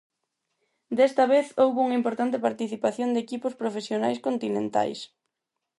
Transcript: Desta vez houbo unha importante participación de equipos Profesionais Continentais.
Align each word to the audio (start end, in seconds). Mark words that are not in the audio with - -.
Desta 0.97 1.23
vez 1.33 1.47
houbo 1.61 1.79
unha 1.85 1.99
importante 2.01 2.37
participación 2.47 3.09
de 3.11 3.19
equipos 3.25 3.57
Profesionais 3.61 4.19
Continentais. 4.27 4.99